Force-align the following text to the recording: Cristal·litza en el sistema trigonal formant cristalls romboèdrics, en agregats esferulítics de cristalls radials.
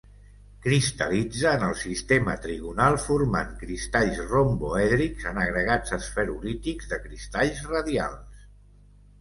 Cristal·litza 0.61 1.51
en 1.57 1.65
el 1.65 1.75
sistema 1.81 2.33
trigonal 2.45 2.97
formant 3.03 3.53
cristalls 3.59 4.23
romboèdrics, 4.31 5.29
en 5.33 5.39
agregats 5.45 5.97
esferulítics 5.99 6.93
de 6.95 7.01
cristalls 7.07 7.65
radials. 7.77 8.43